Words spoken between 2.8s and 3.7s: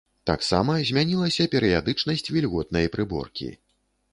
прыборкі.